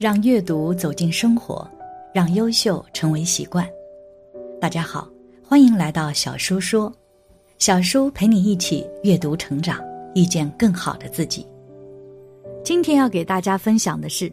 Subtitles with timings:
[0.00, 1.70] 让阅读走进生活，
[2.14, 3.68] 让优秀成为习惯。
[4.58, 5.06] 大家好，
[5.44, 6.90] 欢迎来到小叔说，
[7.58, 9.78] 小叔陪你一起阅读成长，
[10.14, 11.46] 遇见更好的自己。
[12.64, 14.32] 今天要给大家分享的是，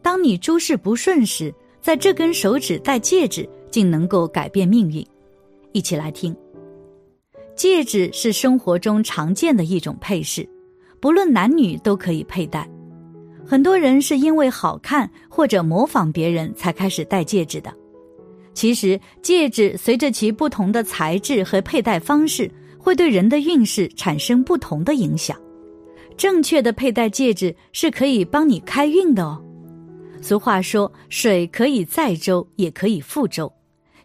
[0.00, 5.04] 当你诸事不顺时，在这根手指戴戒指，竟能够改变命运。
[5.72, 6.32] 一起来听。
[7.56, 10.48] 戒指是生活中常见的一种配饰，
[11.00, 12.70] 不论男女都可以佩戴。
[13.48, 17.72] 很多人是因为好看或者模仿别人才开始戴戒指的。
[18.52, 25.34] 其实，戒指随着其不同的材质和佩戴方式，会对人的运势产生不同的影响。
[26.14, 29.42] 正确的佩戴戒指是可以帮你开运的哦。
[30.20, 33.50] 俗话说：“水可以载舟，也可以覆舟。”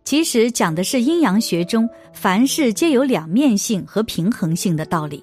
[0.05, 5.21] 其实讲的是阴阳学中凡事皆有两面性和平衡性的道理。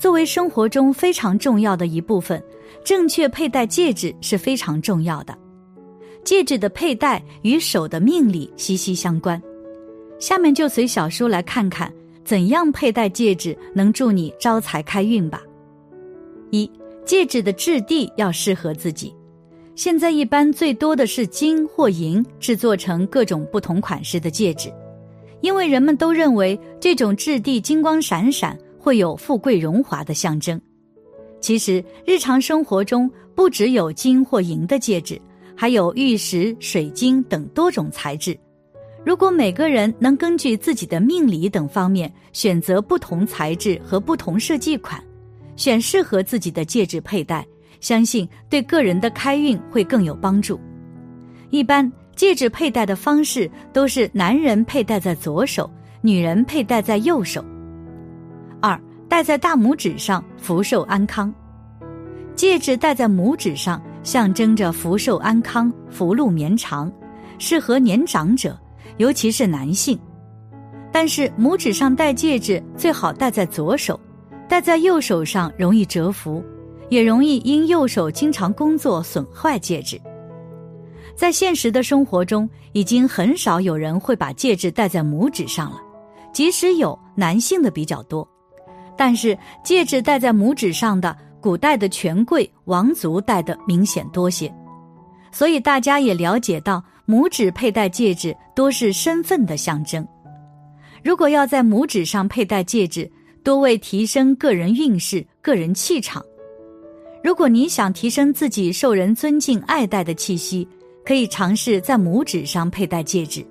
[0.00, 2.42] 作为生活中非常重要的一部分，
[2.82, 5.36] 正确佩戴戒指是非常重要的。
[6.24, 9.40] 戒指的佩戴与手的命理息息相关。
[10.18, 11.92] 下面就随小叔来看看
[12.24, 15.42] 怎样佩戴戒指能助你招财开运吧。
[16.50, 16.70] 一、
[17.04, 19.14] 戒指的质地要适合自己。
[19.76, 24.72] 现在一般最多的是金或银制作成各种不同款式的戒指，
[25.42, 28.58] 因为人们都认为这种质地金光闪闪，
[28.90, 30.60] 会有富贵荣华的象征。
[31.40, 35.16] 其实日常生活中不只有金或银的戒指，
[35.56, 38.36] 还有玉石、水晶等多种材质。
[39.04, 45.00] 如果每个人能根据自己的命理等方面选择不同材质和不同设计款，
[45.54, 47.46] 选适合自己的戒指佩戴。
[47.78, 50.58] 相信对个人的开运会更有帮助。
[51.50, 55.70] 一般戒指佩戴的方式都是男人佩戴在左手，
[56.02, 57.44] 女人佩戴在右手。
[59.10, 61.34] 戴在大拇指上，福寿安康。
[62.36, 66.90] 戒指戴在拇指上，象征着福寿安康、福禄绵长，
[67.36, 68.56] 适合年长者，
[68.98, 69.98] 尤其是男性。
[70.92, 73.98] 但是拇指上戴戒指最好戴在左手，
[74.48, 76.40] 戴在右手上容易折福。
[76.88, 80.00] 也容易因右手经常工作损坏戒指。
[81.16, 85.80] 在现实的生活中，已经很少有人会把戒指戴在拇指上了，
[86.32, 88.26] 即使有，男性的比较多。
[89.00, 89.34] 但是
[89.64, 94.54] 戒指戴在拇指上的，古代的权贵王族戴的明显多些，
[95.32, 100.06] 所以大家也了解到，拇指佩戴戒指多是身份的象征。
[101.02, 103.10] 如果要在拇指上佩戴戒指，
[103.42, 106.22] 多为提升个人运势、个人气场。
[107.24, 110.68] 如果你想提升自己受人尊敬爱戴的气息，
[111.06, 113.42] 可以尝试在拇指上佩戴戒指。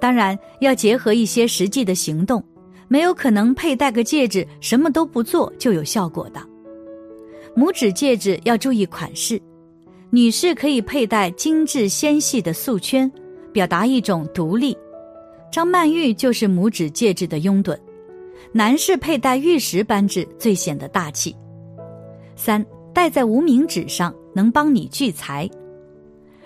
[0.00, 2.40] 当然，要结合一些实际的行动，
[2.92, 6.46] 没有可能佩戴个戒指什么都不做就有效果的。
[7.56, 9.40] 拇指戒指要注意款式，
[10.10, 13.10] 女士可以佩戴精致纤细的素圈，
[13.50, 14.76] 表达一种独立。
[15.50, 17.74] 张曼玉就是拇指戒指的拥趸。
[18.52, 21.34] 男士佩戴玉石扳指最显得大气。
[22.36, 25.48] 三戴在无名指上能帮你聚财。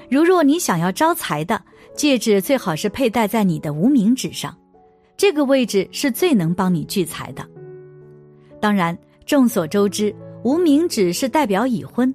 [0.08, 1.60] 如若你想要招财的
[1.96, 4.56] 戒指，最好是佩戴在你的无名指上，
[5.16, 7.46] 这个位置是最能帮你聚财的。
[8.60, 12.14] 当然，众所周知，无名指是代表已婚。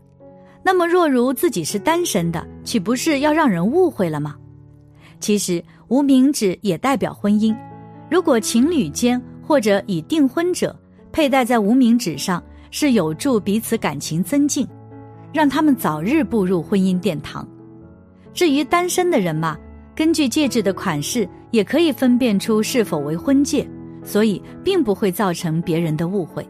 [0.63, 4.35] 那么，若如自己是单身的，岂不是要让人误会了吗？
[5.19, 7.55] 其实，无名指也代表婚姻。
[8.09, 10.77] 如果情侣间或者已订婚者
[11.11, 12.41] 佩戴在无名指上。
[12.73, 14.65] 是有助彼此感情增进，
[15.33, 17.45] 让他们早日步入婚姻殿堂。
[18.33, 19.57] 至于单身的人嘛，
[19.93, 23.67] 根据戒指的款式也可以分辨出是否为婚戒，
[24.03, 26.47] 所以并不会造成别人的误会。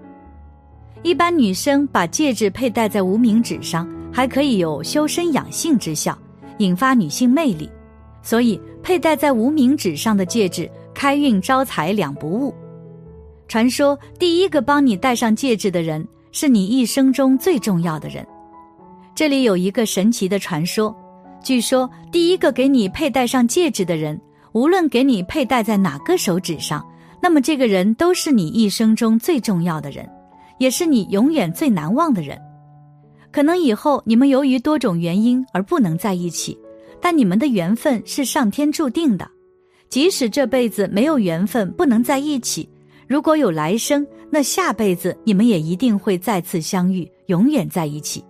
[1.04, 6.18] 一般女生把戒指佩戴在无名指上，还可以有修身养性之效，
[6.60, 7.70] 引发女性魅力，
[8.22, 12.54] 所以佩戴在无名指上的戒指，开运招财两不误。
[13.48, 18.26] 传说第一个帮你戴上戒指的人，是你一生中最重要的人。
[19.16, 20.96] 这里有一个神奇的传说，
[21.44, 24.20] 据说第一个给你佩戴上戒指的人，
[24.54, 26.86] 无论给你佩戴在哪个手指上，
[27.22, 30.10] 那么这个人都是你一生中最重要的人，
[30.58, 32.40] 也是你永远最难忘的人。
[33.32, 36.58] 可能以后你们由于多种原因而不能在一起，
[37.00, 39.26] 但你们的缘分是上天注定的，
[39.88, 42.68] 即使这辈子没有缘分，不能在一起。
[43.08, 48.24] 如果有来生，那下辈子你们也一定会再次相遇，永远在一起。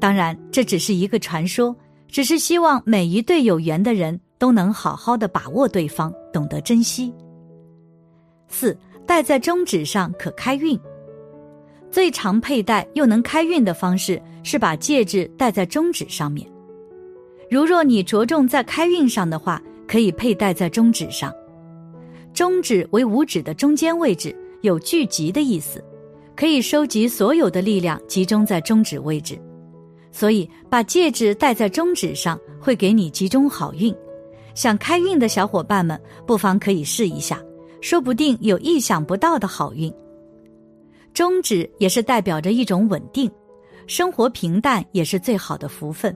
[0.00, 1.76] 当然，这只是一个传说，
[2.08, 7.12] 只是希望每一对有缘的人都能好好的把握对方，懂得珍惜。
[8.48, 8.76] 四
[9.06, 10.78] 戴在中指上可开运，
[11.90, 16.48] 最常佩戴又能开运的方式是把戒指戴在中指上面。
[17.50, 21.34] 如若你着重在开运上的话，可以佩戴在中指上。
[22.32, 25.82] 中指为五指的中间位置，有聚集的意思，
[26.36, 29.38] 可以收集所有的力量集中在中指位置，
[30.12, 33.94] 所以把戒指戴在中指上会给你集中好运。
[34.58, 35.96] 想开运的小伙伴们，
[36.26, 37.40] 不妨可以试一下，
[37.80, 39.88] 说不定有意想不到的好运。
[41.14, 43.30] 中指也是代表着一种稳定，
[43.86, 46.12] 生活平淡也是最好的福分。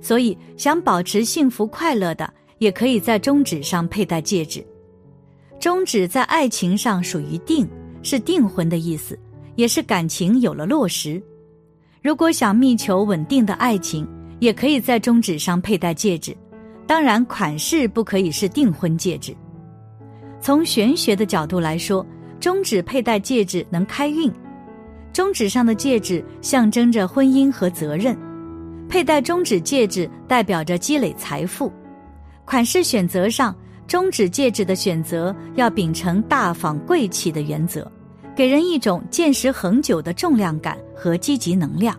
[0.00, 4.64] 所以，想保持幸福快乐的，也可以在中指上佩戴戒指。
[5.58, 7.68] 中指在爱情上属于定，
[8.04, 9.18] 是订婚的意思，
[9.56, 11.20] 也是感情有了落实。
[12.00, 14.06] 如果想觅求稳定的爱情，
[14.38, 16.32] 也可以在中指上佩戴戒指。
[16.86, 19.34] 当然，款式不可以是订婚戒指。
[20.40, 22.04] 从玄学的角度来说，
[22.40, 24.30] 中指佩戴戒指能开运。
[25.12, 28.16] 中指上的戒指象征着婚姻和责任。
[28.88, 31.72] 佩戴中指戒指代表着积累财富，
[32.44, 33.56] 款式选择上，
[33.86, 37.90] 中指戒指的选择要秉承大方贵气的原则，
[38.34, 41.98] 给人一种见识恒久的重量感和积极能量。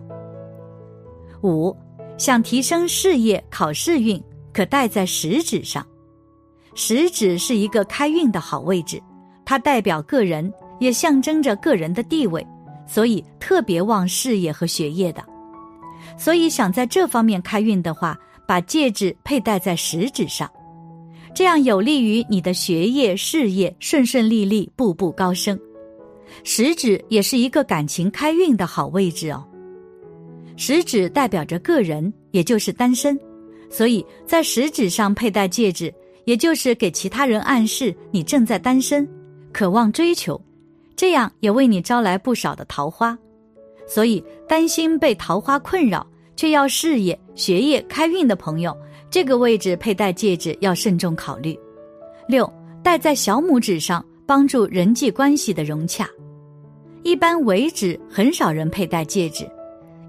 [1.42, 1.74] 五，
[2.16, 4.22] 想提升事业考试运，
[4.54, 5.86] 可戴在食指上。
[6.74, 9.02] 食指是一个开运的好位置，
[9.44, 12.44] 它代表个人，也象征着个人的地位，
[12.86, 15.22] 所以特别旺事业和学业的。
[16.16, 20.50] 所以，想在这方面开运的话，把戒指佩戴在食指上，
[21.34, 25.58] 这样有利于你的学业、事业顺顺利利、步步高升。
[26.42, 29.46] 食指也是一个感情开运的好位置哦。
[30.56, 33.18] 食指代表着个人，也就是单身，
[33.74, 35.92] 所以在食指上佩戴戒指，
[36.26, 39.04] 也就是给其他人暗示你正在单身，
[39.52, 40.40] 渴望追求，
[40.94, 43.18] 这样也为你招来不少的桃花。
[43.84, 46.06] 所以，担心被桃花困扰
[46.36, 48.72] 却要事业、学业开运的朋友，
[49.10, 51.58] 这个位置佩戴戒指要慎重考虑。
[52.28, 52.48] 六，
[52.80, 56.08] 戴在小拇指上，帮助人际关系的融洽。
[57.02, 59.44] 一般尾指很少人佩戴戒指，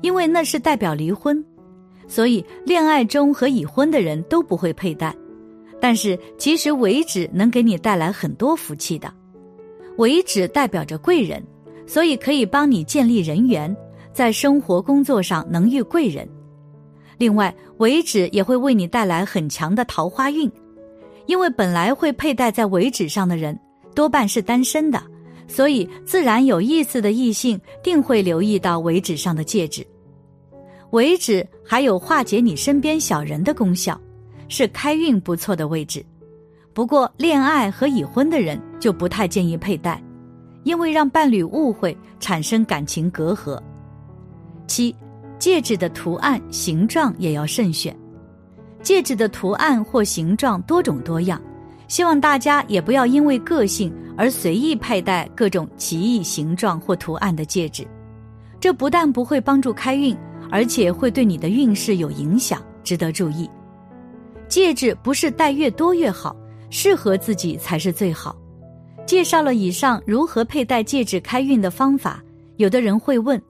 [0.02, 1.44] 因为那是代表离婚，
[2.08, 5.16] 所以恋爱中和已婚的人都不会佩戴。
[5.80, 9.14] 但是，其实尾指能给你带来很多福气的。
[9.98, 11.44] 尾指代表着贵人。
[11.88, 13.78] 所以可以帮你建立人缘，
[14.12, 16.28] 在生活工作上能遇贵人。
[17.20, 20.52] 另外，尾指也会为你带来很强的桃花运，
[21.28, 23.56] 因为本来会佩戴在尾指上的人
[23.94, 25.00] 多半是单身的，
[25.48, 29.86] 所以自然有意思的异性定会留意到尾指上的戒指。
[30.96, 34.00] 尾指还有化解你身边小人的功效，
[34.48, 36.04] 是开运不错的位置。
[36.74, 40.02] 不过，恋爱和已婚的人就不太建议佩戴。
[40.64, 43.62] 因为让伴侣误会，产生感情隔阂。
[44.68, 44.96] 七，
[45.38, 47.94] 戒指的图案形状也要慎选。
[48.82, 51.42] 戒指的图案或形状多种多样，
[51.90, 57.86] 希望大家也不要因为个性而随意佩戴各种奇异形状或图案的戒指。
[58.62, 60.18] 这不但不会帮助开运，
[60.50, 63.50] 而且会对你的运势有影响，值得注意。
[64.48, 66.36] 戒指不是戴越多越好，
[66.70, 68.36] 适合自己才是最好。
[69.06, 72.24] 介绍了以上如何佩戴戒指开运的方法，
[72.58, 73.42] 有的人会问：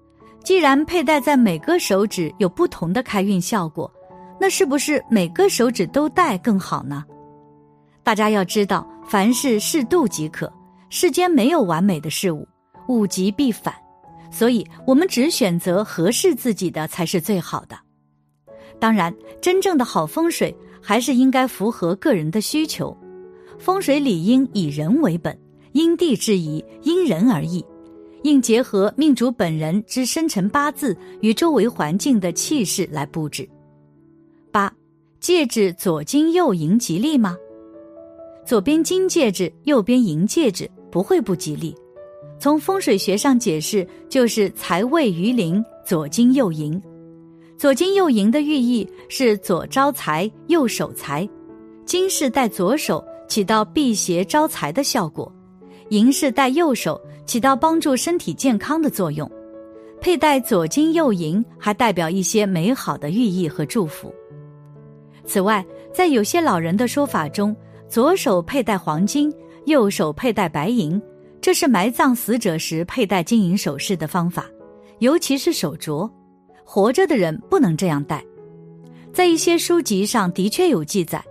[0.44, 3.92] 既然佩戴在每个手指有不同的开运效果，
[4.40, 7.04] 那是不是每个手指都戴更好呢？
[8.04, 10.52] 大家要知道，凡事适度即可，
[10.90, 12.48] 世间没有完美的事物，
[12.88, 13.74] 物极必反，
[14.36, 17.80] 所以我们只选择合适自己的才是最好的。
[18.78, 22.94] 当然，真正的好风水还是应该符合个人的需求，
[23.58, 25.40] 风水理应以人为本。
[25.72, 27.64] 因地制宜，因人而异，
[28.24, 33.48] 应结合命主本人之生辰八字与周围环境的气势来布置。
[34.52, 34.74] 八，
[35.22, 37.38] 戒指左金右银吉利吗？
[38.46, 41.74] 左边金戒指，右边银戒指不会不吉利。
[42.46, 46.80] 从风水学上解释，就是财位于临，左金右银。
[47.58, 51.28] 左金右银的寓意是左招财，右守财。
[51.88, 55.34] 金是带左手，起到辟邪招财的效果。
[55.90, 59.28] 银是戴右手，起到帮助身体健康的作用。
[60.00, 64.14] 佩戴左金右银，还代表一些美好的寓意和祝福。
[65.26, 67.56] 此外，在有些老人的说法中，
[67.90, 69.34] 左手佩戴黄金，
[69.66, 71.02] 右手佩戴白银，
[71.46, 74.48] 这是埋葬死者时佩戴金银首饰的方法，
[74.98, 76.10] 尤其是手镯。
[76.64, 78.26] 活着的人不能这样戴。
[79.14, 81.24] 在一些书籍上的确有记载，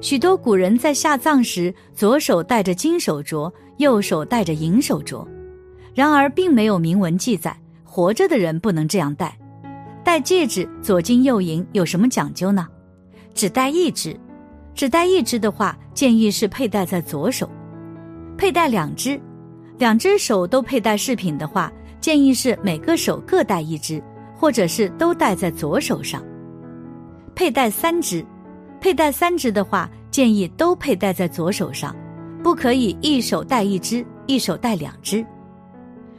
[0.00, 3.48] 许多古人在下葬时，左手戴着金手镯。
[3.76, 5.24] 右手戴着银手镯，
[5.94, 9.38] 然而并没有明文记载活着的人不能这样戴。
[10.02, 12.66] 戴戒指左金右银有什么讲究呢？
[13.34, 14.18] 只戴一只，
[14.74, 17.46] 只戴一只的话，建议是佩戴在左手；
[18.36, 19.18] 佩戴两只，
[19.80, 21.72] 两只手都佩戴饰品的话，
[22.02, 23.98] 建议是每个手各戴一只，
[24.36, 26.22] 或者是都戴在左手上。
[27.34, 28.22] 佩戴三只，
[28.78, 31.96] 佩戴三只的话，建议都佩戴在左手上，
[32.42, 35.24] 不可以一手戴一只，一手戴两只。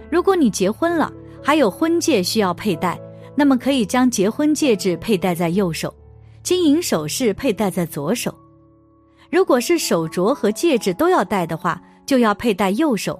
[0.10, 3.00] 如果你结婚了，还有婚戒需要佩戴，
[3.36, 5.94] 那么可以将结婚戒指佩戴在右手。
[6.41, 8.34] 金银首饰佩戴在左手，
[9.30, 13.20] 如果是手镯和戒指都要戴的话，就要佩戴右手，